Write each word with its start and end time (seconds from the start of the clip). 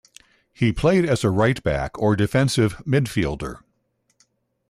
He 0.51 0.71
played 0.73 1.05
as 1.05 1.23
a 1.23 1.29
right-back 1.29 1.95
or 1.99 2.15
defensive 2.15 2.75
midfielder. 2.87 3.59